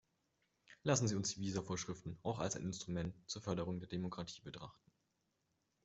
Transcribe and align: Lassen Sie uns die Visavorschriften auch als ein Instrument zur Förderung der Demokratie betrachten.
Lassen 0.81 1.07
Sie 1.07 1.13
uns 1.13 1.31
die 1.35 1.41
Visavorschriften 1.41 2.17
auch 2.23 2.39
als 2.39 2.55
ein 2.55 2.63
Instrument 2.63 3.13
zur 3.29 3.43
Förderung 3.43 3.79
der 3.79 3.87
Demokratie 3.87 4.41
betrachten. 4.41 4.91